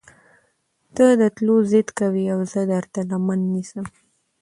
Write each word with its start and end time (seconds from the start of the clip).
تۀ 0.95 1.05
د 1.19 1.21
تلو 1.35 1.55
ضد 1.71 1.87
کوې 1.99 2.23
اؤ 2.33 2.41
زۀ 2.51 2.61
درته 2.71 2.99
لمنه 3.09 3.47
نيسم 3.53 3.85